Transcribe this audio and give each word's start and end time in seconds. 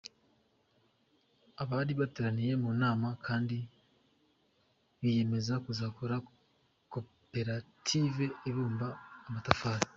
Abari 1.61 1.93
bateraniye 1.99 2.53
mu 2.63 2.69
nama 2.83 3.07
kandi 3.25 3.57
biyemeje 4.99 5.53
kuzakora 5.65 6.15
koperative 6.91 8.25
ibumba 8.49 8.87
amatafari. 9.27 9.85